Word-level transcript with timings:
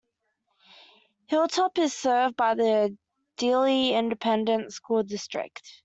Hilltop 1.27 1.77
is 1.77 1.93
served 1.93 2.35
by 2.35 2.55
the 2.55 2.97
Dilley 3.37 3.91
Independent 3.93 4.73
School 4.73 5.03
District. 5.03 5.61